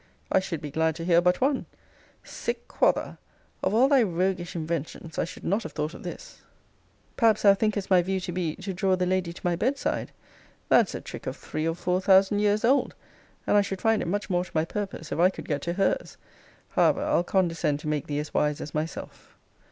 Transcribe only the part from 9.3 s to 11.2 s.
to my bedside. That's a